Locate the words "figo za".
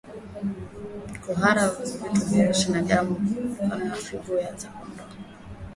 3.97-4.67